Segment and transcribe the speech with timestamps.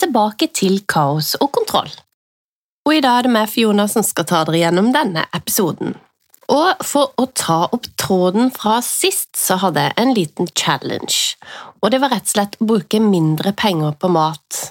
[0.00, 1.90] tilbake til Kaos og kontroll.
[2.88, 5.96] Og I dag er det meg, Fiona, som skal ta dere gjennom denne episoden.
[6.48, 11.36] Og For å ta opp tråden fra sist, så hadde jeg en liten challenge.
[11.82, 14.62] Og det var rett og slett å bruke mindre penger på mat.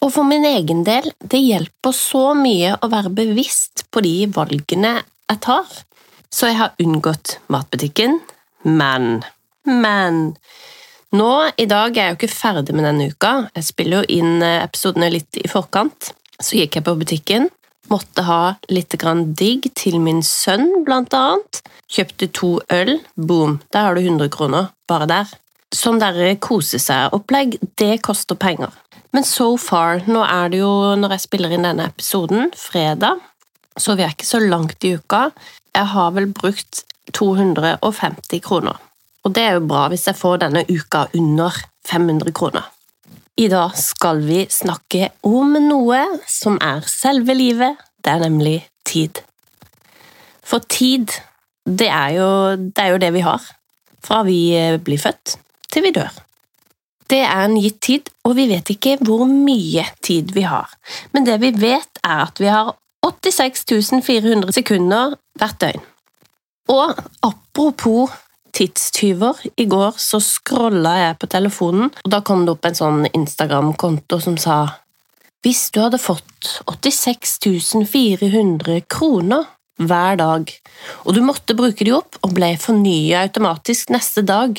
[0.00, 4.94] Og for min egen del, det hjelper så mye å være bevisst på de valgene
[5.02, 5.66] jeg tar.
[6.30, 8.20] Så jeg har unngått matbutikken,
[8.64, 9.24] men
[9.68, 10.38] Men
[11.14, 13.32] nå, i dag er jeg jo ikke ferdig med denne uka.
[13.56, 16.12] Jeg spiller jo inn eh, episodene litt i forkant.
[16.38, 17.48] Så gikk jeg på butikken,
[17.90, 21.62] måtte ha litt grann digg til min sønn, blant annet.
[21.90, 22.98] Kjøpte to øl.
[23.16, 25.32] Boom, der har du 100 kroner, bare der.
[25.74, 28.72] Sånn der kose seg-opplegg, det koster penger.
[29.12, 33.20] Men so far, nå er det jo, når jeg spiller inn denne episoden, fredag,
[33.78, 35.28] så vi er ikke så langt i uka.
[35.76, 36.84] Jeg har vel brukt
[37.16, 38.76] 250 kroner.
[39.28, 41.52] Og det er jo bra hvis jeg får denne uka under
[41.84, 42.64] 500 kroner.
[43.36, 49.20] I dag skal vi snakke om noe som er selve livet, det er nemlig tid.
[50.40, 51.12] For tid,
[51.68, 53.44] det er jo det, er jo det vi har.
[54.00, 54.40] Fra vi
[54.80, 55.34] blir født
[55.68, 56.14] til vi dør.
[57.08, 60.72] Det er en gitt tid, og vi vet ikke hvor mye tid vi har.
[61.12, 62.72] Men det vi vet, er at vi har
[63.04, 65.84] 86 400 sekunder hvert døgn.
[66.72, 68.16] Og apropos
[68.54, 69.38] tidstyver.
[69.56, 74.20] I går så scrolla jeg på telefonen, og da kom det opp en sånn Instagram-konto
[74.24, 74.58] som sa
[75.46, 79.46] Hvis du hadde fått 86 400 kroner
[79.78, 80.50] hver dag,
[81.06, 84.58] og du måtte bruke de opp og ble fornya automatisk neste dag,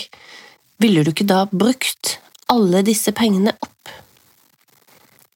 [0.79, 2.17] ville du ikke da brukt
[2.49, 3.91] alle disse pengene opp?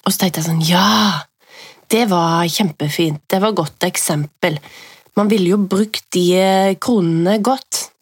[0.03, 1.27] Og så tenkte jeg sånn Ja!
[1.93, 3.21] Det var kjempefint.
[3.29, 4.55] Det var et godt eksempel.
[5.19, 7.92] Man ville jo brukt de kronene godt.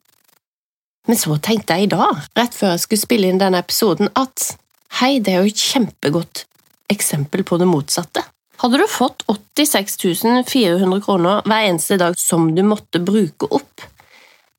[1.09, 4.51] Men så tenkte jeg i dag, rett før jeg skulle spille inn denne episoden, at
[4.99, 6.45] hei, det er jo et kjempegodt
[6.91, 8.23] eksempel på det motsatte.
[8.61, 9.97] Hadde du fått 86
[10.45, 13.87] 400 kroner hver eneste dag som du måtte bruke opp,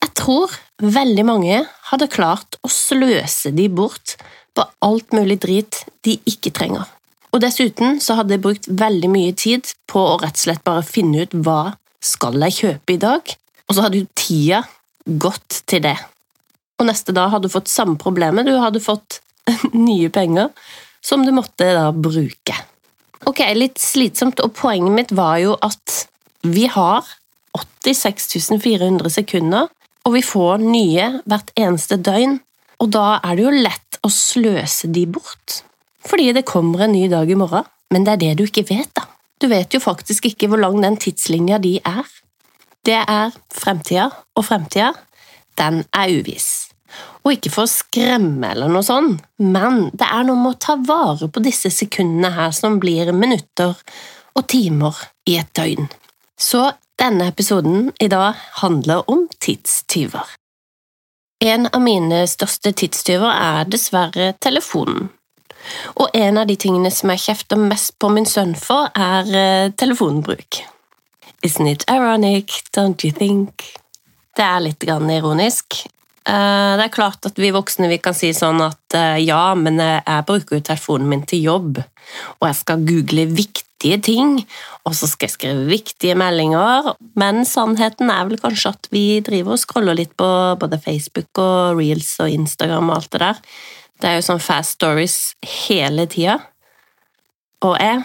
[0.03, 1.61] jeg tror veldig mange
[1.93, 4.17] hadde klart å sløse de bort
[4.53, 6.85] på alt mulig drit de ikke trenger.
[7.33, 10.85] Og dessuten så hadde jeg brukt veldig mye tid på å rett og slett bare
[10.85, 13.35] finne ut hva skal jeg kjøpe i dag,
[13.69, 14.65] og så hadde jo tida
[15.07, 15.97] gått til det
[16.83, 19.21] og neste dag hadde du fått samme problemet, du hadde fått
[19.73, 20.51] nye penger
[21.03, 22.57] som du måtte da bruke.
[23.27, 26.07] Ok, litt slitsomt, og poenget mitt var jo at
[26.43, 27.07] vi har
[27.55, 29.69] 86 400 sekunder,
[30.03, 32.41] og vi får nye hvert eneste døgn,
[32.83, 35.61] og da er det jo lett å sløse de bort.
[36.07, 38.91] Fordi det kommer en ny dag i morgen, men det er det du ikke vet,
[38.99, 39.07] da.
[39.39, 42.11] Du vet jo faktisk ikke hvor lang den tidslinja de er.
[42.87, 44.93] Det er fremtida, og fremtida,
[45.59, 46.72] den er uviss.
[47.23, 50.77] Og ikke for å skremme eller noe sånt, men det er noe med å ta
[50.83, 53.77] vare på disse sekundene her som blir minutter
[54.35, 54.99] og timer
[55.29, 55.87] i et døgn.
[56.39, 60.35] Så denne episoden i dag handler om tidstyver.
[61.43, 65.09] En av mine største tidstyver er dessverre telefonen.
[65.95, 69.71] Og en av de tingene som jeg kjefter mest på min sønn for, er eh,
[69.79, 70.63] telefonbruk.
[71.47, 73.67] Isn't it ironic, don't you think?
[74.35, 78.61] Det er litt ironisk, Eh, det er klart at vi voksne vi kan si sånn
[78.63, 81.81] at eh, ja, men jeg bruker jo telefonen min til jobb,
[82.39, 84.37] og jeg skal google viktige ting,
[84.87, 89.57] og så skal jeg skrive viktige meldinger, men sannheten er vel kanskje at vi driver
[89.57, 90.31] og scroller litt på
[90.63, 93.43] både Facebook og Reels og Instagram og alt det der.
[94.03, 95.17] Det er jo sånn fast stories
[95.67, 96.41] hele tida.
[97.63, 98.03] Og jeg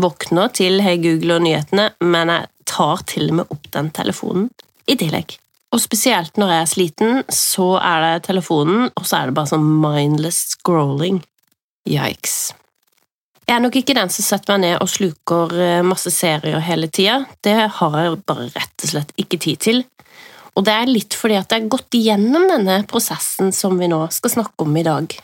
[0.00, 4.48] våkner til Hei Google og nyhetene, men jeg tar til og med opp den telefonen
[4.88, 5.36] i tillegg.
[5.74, 9.50] Og spesielt når jeg er sliten, så er det telefonen, og så er det bare
[9.50, 11.18] sånn mindless scrolling.
[11.90, 12.52] Yikes.
[13.44, 16.88] Jeg er nok ikke den som setter meg ned og sluker eh, masse serier hele
[16.88, 17.24] tida.
[17.44, 19.82] Det har jeg bare rett og slett ikke tid til.
[20.54, 23.98] Og det er litt fordi at jeg har gått igjennom denne prosessen som vi nå
[24.14, 25.16] skal snakke om i dag.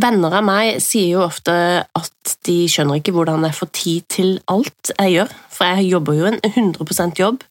[0.00, 1.52] Venner av meg sier jo ofte
[1.82, 6.20] at de skjønner ikke hvordan jeg får tid til alt jeg gjør, for jeg jobber
[6.20, 7.42] jo en 100% jobb,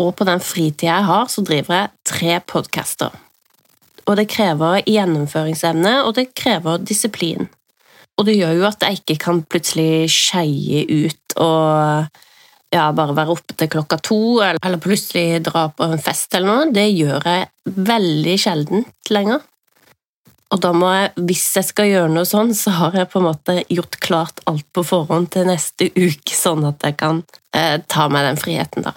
[0.00, 3.12] og på den fritida jeg har, så driver jeg tre podcaster.
[4.08, 7.48] Og det krever gjennomføringsevne, og det krever disiplin.
[8.18, 12.08] Og det gjør jo at jeg ikke kan plutselig skeie ut og
[12.72, 16.74] ja, bare være oppe til klokka to, eller plutselig dra på en fest eller noe.
[16.74, 19.42] Det gjør jeg veldig sjeldent lenger.
[20.52, 23.28] Og da må jeg, hvis jeg skal gjøre noe sånn, så har jeg på en
[23.30, 27.22] måte gjort klart alt på forhånd til neste uke, sånn at jeg kan
[27.56, 28.92] eh, ta meg den friheten, da.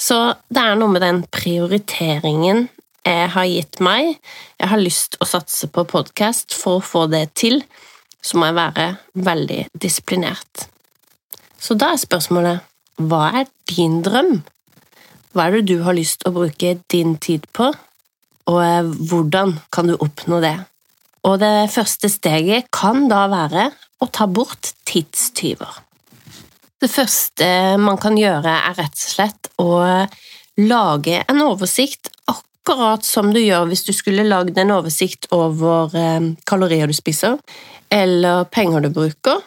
[0.00, 0.16] Så
[0.48, 2.68] det er noe med den prioriteringen
[3.04, 4.14] jeg har gitt meg.
[4.60, 7.60] Jeg har lyst å satse på podkast for å få det til,
[8.20, 8.86] så må jeg være
[9.28, 10.66] veldig disiplinert.
[11.60, 12.64] Så da er spørsmålet
[13.00, 14.40] hva er din drøm?
[15.32, 17.70] Hva er det du har lyst å bruke din tid på,
[18.50, 20.56] og eh, hvordan kan du oppnå det?
[21.28, 23.68] Og det første steget kan da være
[24.00, 25.80] å ta bort tidstyver.
[26.80, 27.46] Det første
[27.76, 29.72] man kan gjøre, er rett og slett å
[30.60, 36.32] lage en oversikt, akkurat som du gjør hvis du skulle lagd en oversikt over eh,
[36.48, 37.36] kalorier du spiser,
[37.92, 39.44] eller penger du bruker.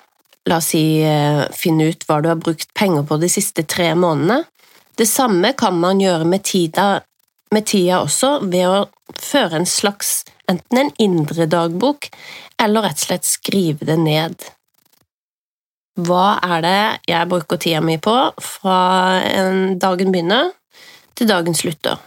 [0.50, 3.94] La oss si eh, finne ut hva du har brukt penger på de siste tre
[3.98, 4.44] månedene.
[4.94, 7.02] Det samme kan man gjøre med tida,
[7.54, 8.84] med tida også, ved å
[9.18, 10.20] føre en slags
[10.52, 12.12] enten en indre dagbok,
[12.62, 14.52] eller rett og slett skrive det ned.
[15.94, 18.78] Hva er det jeg bruker tida mi på fra
[19.78, 20.50] dagen begynner
[21.14, 22.00] til dagen slutter?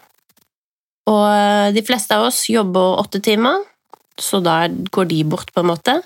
[1.06, 3.62] Og eh, de fleste av oss jobber åtte timer,
[4.18, 6.00] så da går de bort, på en måte.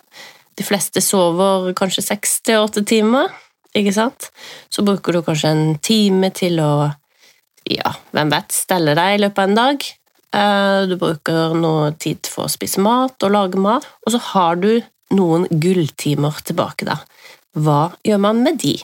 [0.59, 3.33] De fleste sover kanskje seks til åtte timer,
[3.77, 4.29] ikke sant?
[4.69, 6.91] Så bruker du kanskje en time til å,
[7.71, 9.91] ja, hvem vet, stelle deg i løpet av en dag.
[10.37, 14.61] Eh, du bruker noe tid for å spise mat og lage mat, og så har
[14.61, 14.75] du
[15.17, 17.01] noen gulltimer tilbake, da.
[17.59, 18.77] Hva gjør man med de?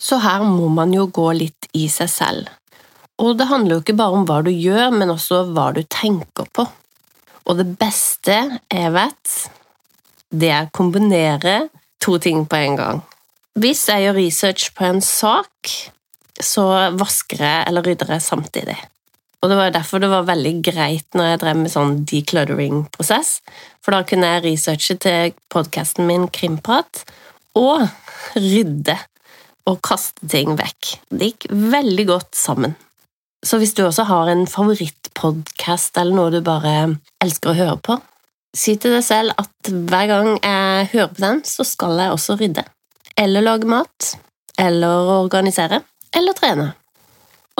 [0.00, 2.50] Så her må man jo gå litt i seg selv.
[3.20, 6.48] Og det handler jo ikke bare om hva du gjør, men også hva du tenker
[6.56, 6.66] på.
[7.48, 8.36] Og det beste
[8.72, 9.36] jeg vet,
[10.30, 11.56] det er å kombinere
[12.00, 13.02] to ting på en gang.
[13.60, 15.72] Hvis jeg gjør research på en sak,
[16.40, 16.64] så
[16.96, 18.78] vasker jeg eller rydder jeg samtidig.
[19.40, 23.38] Og det var derfor det var veldig greit når jeg drev med sånn decluttering-prosess,
[23.80, 27.04] for da kunne jeg researche til podkasten min Krimprat
[27.58, 27.86] og
[28.36, 28.96] rydde
[29.68, 30.94] og kaste ting vekk.
[31.10, 32.76] Det gikk veldig godt sammen.
[33.44, 36.74] Så hvis du også har en favorittpodkast eller noe du bare
[37.24, 37.96] elsker å høre på,
[38.56, 42.36] si til deg selv at hver gang jeg hører på den, så skal jeg også
[42.40, 42.66] rydde.
[43.20, 44.12] Eller lage mat.
[44.60, 45.80] Eller organisere.
[46.16, 46.72] Eller trene.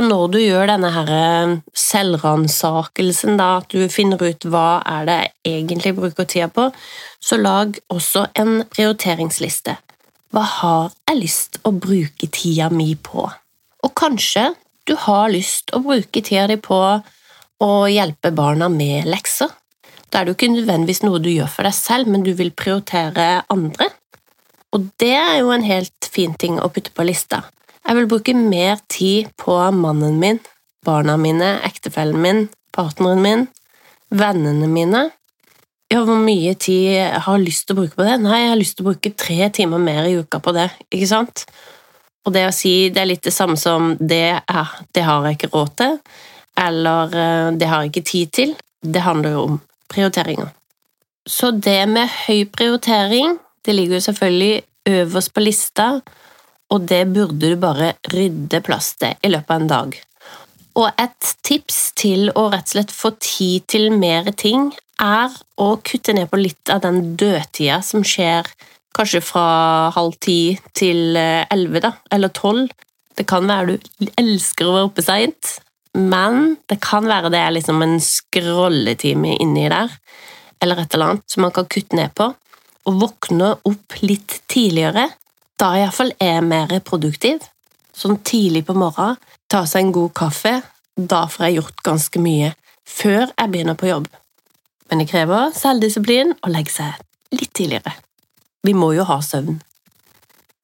[0.01, 5.05] Og når du gjør denne her eh, selvransakelsen, da, at du finner ut hva er
[5.05, 6.71] det jeg egentlig bruker tida på,
[7.21, 9.75] så lag også en prioriteringsliste.
[10.33, 13.27] Hva har jeg lyst å bruke tida mi på?
[13.85, 14.55] Og kanskje
[14.89, 16.81] du har lyst å bruke tida di på
[17.61, 19.53] å hjelpe barna med lekser.
[20.09, 22.57] Da er det jo ikke nødvendigvis noe du gjør for deg selv, men du vil
[22.57, 23.93] prioritere andre.
[24.73, 27.45] Og det er jo en helt fin ting å putte på lista.
[27.87, 30.41] Jeg vil bruke mer tid på mannen min,
[30.87, 32.45] barna mine, ektefellen min,
[32.77, 33.49] partneren min,
[34.11, 35.09] vennene mine.
[35.91, 38.21] Ja, hvor mye tid jeg har lyst til å bruke på det?
[38.23, 41.09] Nei, jeg har lyst til å bruke tre timer mer i uka på det, ikke
[41.11, 41.45] sant?
[42.27, 45.39] Og det å si det er litt det samme som det, er, det har jeg
[45.39, 45.99] ikke råd til,
[46.61, 48.55] eller eh, det har jeg ikke tid til,
[48.85, 49.61] det handler jo om
[49.91, 50.53] prioriteringer.
[51.29, 55.89] Så det med høy prioritering, det ligger jo selvfølgelig øverst på lista,
[56.71, 59.97] og det burde du bare rydde plass til i løpet av en dag.
[60.79, 64.71] Og et tips til å rett og slett få tid til mer ting,
[65.01, 68.49] er å kutte ned på litt av den dødtida som skjer
[68.97, 72.71] kanskje fra halv ti til eh, elleve, da, eller tolv.
[73.17, 75.55] Det kan være du elsker å være oppe seint,
[75.97, 79.91] men det kan være det er liksom en scrolletime inni der,
[80.63, 82.29] eller et eller annet som man kan kutte ned på.
[82.89, 85.09] Og våkne opp litt tidligere
[85.61, 87.43] da iallfall er mer produktiv.
[87.93, 89.19] Sånn tidlig på morgenen,
[89.51, 90.61] ta seg en god kaffe,
[90.97, 92.53] da får jeg gjort ganske mye
[92.89, 94.07] før jeg begynner på jobb.
[94.91, 97.93] Men det krever selvdisiplin å legge seg litt tidligere.
[98.67, 99.61] Vi må jo ha søvn.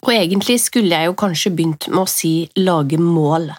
[0.07, 3.50] Og egentlig skulle jeg jo kanskje begynt med å si lage mål.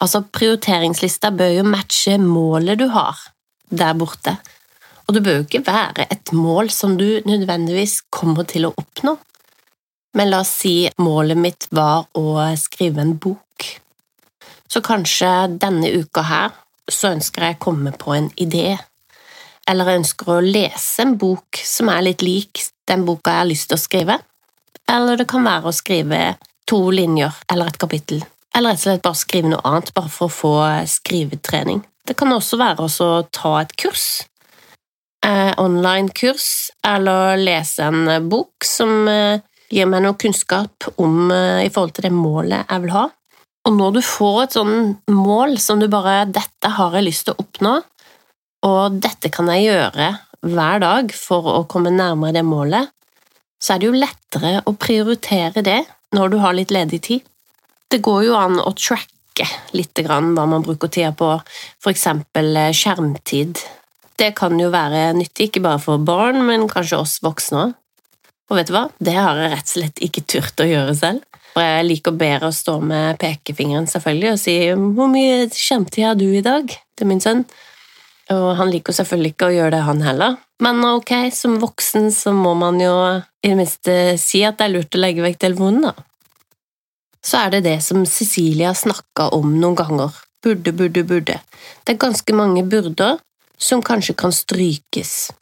[0.00, 3.18] Altså, prioriteringslista bør jo matche målet du har
[3.70, 4.36] der borte.
[5.06, 9.16] Og det bør jo ikke være et mål som du nødvendigvis kommer til å oppnå.
[10.16, 13.66] Men la oss si målet mitt var å skrive en bok.
[14.70, 15.30] Så kanskje
[15.62, 16.54] denne uka her
[16.90, 18.78] så ønsker jeg å komme på en idé.
[19.70, 23.50] Eller jeg ønsker å lese en bok som er litt lik den boka jeg har
[23.50, 24.18] lyst til å skrive.
[24.90, 26.20] Eller det kan være å skrive
[26.70, 28.24] to linjer eller et kapittel.
[28.56, 30.54] Eller rett og slett bare skrive noe annet, bare for å få
[30.90, 31.84] skrivetrening.
[32.06, 34.06] Det kan også være å ta et kurs.
[35.26, 41.70] Eh, Online-kurs, eller lese en bok som eh, gir meg noe kunnskap om eh, i
[41.72, 43.06] forhold til det målet jeg vil ha.
[43.68, 44.76] Og når du får et sånn
[45.12, 47.78] mål som du bare 'Dette har jeg lyst til å oppnå',
[48.66, 50.08] og 'dette kan jeg gjøre
[50.40, 52.88] hver dag for å komme nærmere det målet',
[53.60, 55.82] så er det jo lettere å prioritere det
[56.16, 57.26] når du har litt ledig tid.
[57.90, 59.46] Det går jo an å tracke
[59.76, 61.28] litt hva man bruker tida på,
[61.90, 63.60] eksempel eh, skjermtid.
[64.16, 67.76] Det kan jo være nyttig, ikke bare for barn, men kanskje oss voksne òg.
[68.50, 68.88] Og vet du hva?
[68.98, 71.26] Det har jeg rett og slett ikke turt å gjøre selv.
[71.50, 76.14] For jeg liker bedre å stå med pekefingeren selvfølgelig og si 'Hvor mye skjermtid har
[76.14, 77.44] du i dag?' til min sønn.
[78.30, 80.36] Og han liker selvfølgelig ikke å gjøre det, han heller.
[80.62, 82.92] Men ok, som voksen så må man jo
[83.42, 85.94] i det minste si at det er lurt å legge vekk telefonen, da.
[87.24, 90.14] Så er det det som Cecilie har snakka om noen ganger.
[90.44, 91.40] Burde, burde, burde.
[91.84, 93.18] Det er ganske mange burder
[93.58, 95.32] som kanskje kan strykes.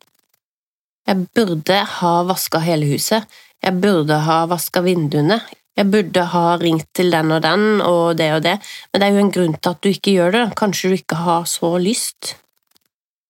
[1.09, 3.25] Jeg burde ha vaska hele huset.
[3.65, 5.39] Jeg burde ha vaska vinduene.
[5.79, 8.57] Jeg burde ha ringt til den og den og det og det,
[8.91, 10.45] men det er jo en grunn til at du ikke gjør det.
[10.59, 12.35] Kanskje du ikke har så lyst.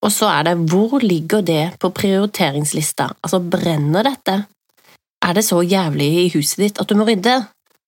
[0.02, 4.38] Og så er det hvor ligger det på prioriteringslista, altså brenner dette?
[5.22, 7.36] Er det så jævlig i huset ditt at du må rydde?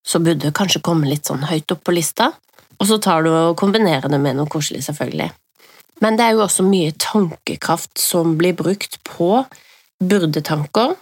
[0.07, 2.31] Så burde det kanskje komme litt sånn høyt opp på lista,
[2.81, 5.31] og så tar du og kombinerer det med noe koselig, selvfølgelig.
[6.01, 9.45] Men det er jo også mye tankekraft som blir brukt på
[10.01, 10.97] burdetanker,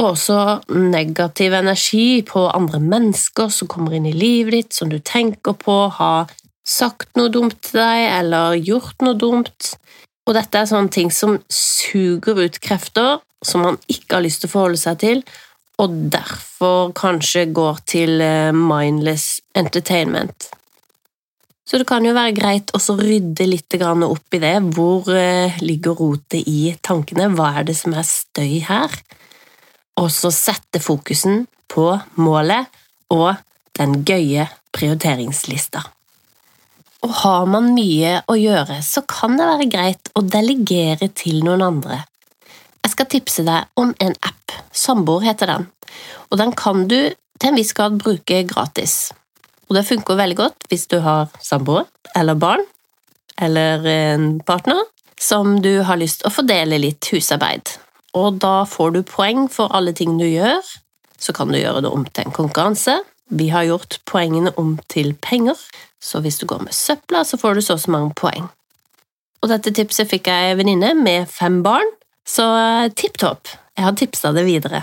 [0.00, 0.38] og også
[0.72, 5.76] negativ energi på andre mennesker som kommer inn i livet ditt, som du tenker på,
[5.98, 6.32] har
[6.66, 9.74] sagt noe dumt til deg eller gjort noe dumt,
[10.26, 14.50] og dette er sånne ting som suger ut krefter som man ikke har lyst til
[14.50, 15.22] å forholde seg til,
[15.82, 20.50] og derfor kanskje går til eh, mindless entertainment.
[21.62, 24.54] Så det kan jo være greit å rydde litt opp i det.
[24.74, 27.30] Hvor eh, ligger rotet i tankene?
[27.36, 28.90] Hva er det som er støy her?
[30.02, 31.86] Og så sette fokusen på
[32.18, 32.66] målet
[33.12, 33.36] og
[33.78, 35.84] den gøye prioriteringslista.
[37.02, 41.64] Og har man mye å gjøre, så kan det være greit å delegere til noen
[41.66, 42.02] andre.
[42.82, 44.54] Jeg skal tipse deg om en app.
[44.74, 45.66] Samboer heter den.
[46.30, 49.12] Og den kan du til en viss grad bruke gratis.
[49.68, 51.86] Og det funker veldig godt hvis du har samboer
[52.18, 52.64] eller barn
[53.40, 54.82] eller en partner
[55.22, 57.76] som du har lyst til å fordele litt husarbeid.
[58.18, 60.60] Og da får du poeng for alle ting du gjør.
[61.16, 62.98] Så kan du gjøre det om til en konkurranse.
[63.32, 65.56] Vi har gjort poengene om til penger,
[66.02, 68.50] så hvis du går med søpla, så får du så og så mange poeng.
[69.42, 71.88] Og dette tipset fikk jeg ei venninne med fem barn,
[72.28, 73.48] så eh, tipp topp.
[73.78, 74.82] Jeg har tipsa det videre.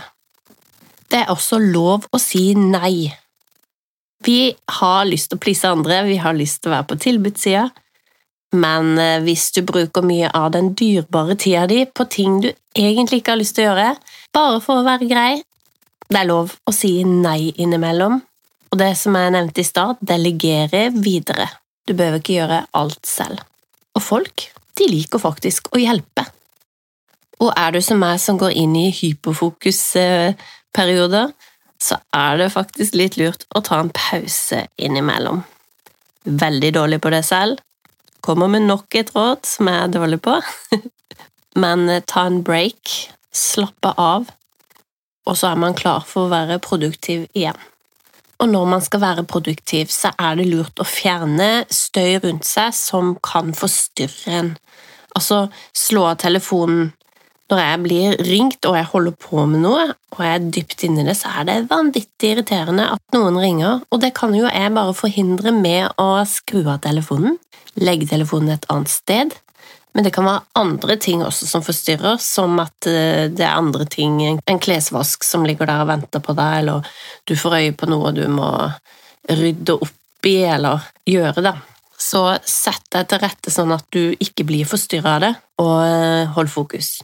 [1.10, 3.12] Det er også lov å si nei.
[4.26, 7.70] Vi har lyst til å please andre, vi har lyst til å være på tilbudssida,
[8.60, 13.22] men eh, hvis du bruker mye av den dyrebare tida di på ting du egentlig
[13.22, 13.94] ikke har lyst til å gjøre,
[14.36, 15.34] bare for å være grei,
[16.10, 18.16] det er lov å si nei innimellom,
[18.70, 21.48] og det som jeg nevnte i stad, delegere videre.
[21.86, 23.40] Du behøver ikke gjøre alt selv.
[23.98, 26.24] Og folk, de liker faktisk å hjelpe.
[27.40, 31.32] Og er du som meg som går inn i hyperfokusperioder,
[31.80, 35.44] så er det faktisk litt lurt å ta en pause innimellom.
[36.24, 37.62] Veldig dårlig på det selv.
[38.26, 40.36] Kommer med nok et råd som jeg er dårlig på.
[41.62, 42.92] Men eh, ta en break,
[43.32, 44.28] slappe av,
[45.30, 47.58] og så er man klar for å være produktiv igjen.
[48.40, 52.72] Og når man skal være produktiv, så er det lurt å fjerne støy rundt seg
[52.76, 54.54] som kan forstyrre en.
[55.18, 56.92] Altså slå av telefonen
[57.50, 61.06] når jeg blir ringt og jeg holder på med noe, og jeg er dypt inni
[61.08, 64.96] det, så er det vanvittig irriterende at noen ringer, og det kan jo jeg bare
[64.98, 67.40] forhindre med å skru av telefonen,
[67.80, 69.38] legge telefonen et annet sted,
[69.98, 73.88] men det kan være andre ting også som forstyrrer, som at eh, det er andre
[73.90, 76.94] ting, en klesvask som ligger der og venter på deg, eller
[77.26, 78.52] du får øye på noe du må
[79.30, 81.56] rydde opp i eller gjøre, da.
[82.00, 86.30] Så sett deg til rette sånn at du ikke blir forstyrra av det, og eh,
[86.38, 87.00] hold fokus.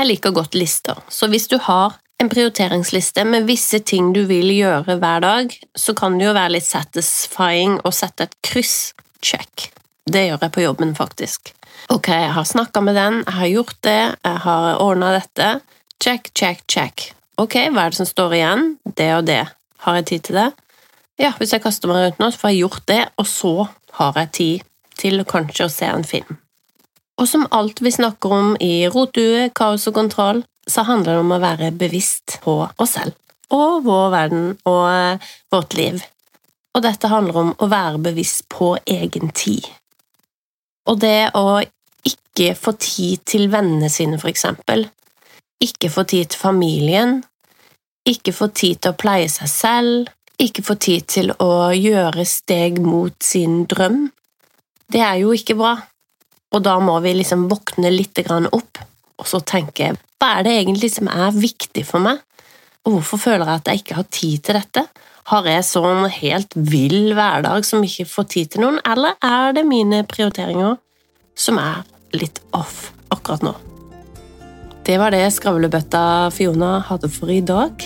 [0.00, 4.48] Jeg liker godt lister, så hvis du har en prioriteringsliste med visse ting du vil
[4.54, 8.94] gjøre hver dag, så kan det jo være litt satisfying å sette et kryss.
[9.20, 9.66] Check.
[10.08, 11.52] Det gjør jeg på jobben, faktisk.
[11.92, 15.52] Ok, jeg har snakka med den, jeg har gjort det, jeg har ordna dette.
[16.00, 17.10] Check, check, check.
[17.36, 18.68] Ok, hva er det som står igjen?
[18.88, 19.42] Det og det.
[19.84, 20.50] Har jeg tid til det?
[21.20, 23.56] Ja, hvis jeg kaster meg rundt nå, så får jeg gjort det, og så
[24.00, 26.40] har jeg tid til kanskje å se en film.
[27.20, 31.34] Og som alt vi snakker om i Rotue, kaos og kontroll, så handler det om
[31.36, 33.16] å være bevisst på oss selv
[33.50, 36.02] og vår verden og eh, vårt liv.
[36.74, 39.66] Og dette handler om å være bevisst på egen tid.
[40.86, 41.60] Og det å
[42.06, 44.86] ikke få tid til vennene sine, for eksempel.
[45.60, 47.18] Ikke få tid til familien.
[48.06, 50.14] Ikke få tid til å pleie seg selv.
[50.40, 54.06] Ikke få tid til å gjøre steg mot sin drøm.
[54.90, 55.74] Det er jo ikke bra.
[56.50, 58.80] Og da må vi liksom våkne litt opp
[59.20, 62.18] og så tenke hva er det egentlig som er viktig for meg,
[62.84, 64.82] og hvorfor føler jeg at jeg ikke har tid til dette?
[65.30, 69.64] Har jeg sånn helt vill hverdag som ikke får tid til noen, eller er det
[69.68, 70.78] mine prioriteringer
[71.38, 71.84] som er
[72.16, 73.54] litt off akkurat nå?
[74.84, 76.02] Det var det skravlebøtta
[76.34, 77.84] Fiona hadde for i dag.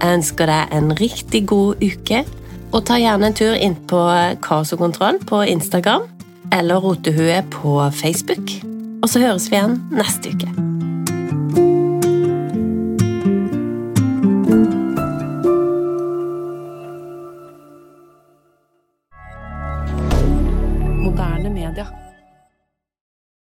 [0.00, 2.24] Jeg ønsker deg en riktig god uke,
[2.70, 4.02] og ta gjerne en tur inn på
[4.44, 6.06] Kaos og kontroll på Instagram
[6.52, 8.50] eller Rotehue på Facebook.
[9.02, 10.69] Og så høres vi igjen neste uke.